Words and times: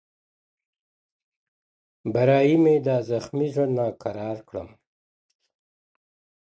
برايی 2.13 2.55
مي 2.63 2.75
دا 2.85 2.97
زخمي 3.09 3.47
زړه 3.55 3.67
ناکرار 3.77 4.37
کړم، 4.49 4.69